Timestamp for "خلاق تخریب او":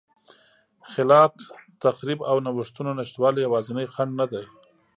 0.91-2.37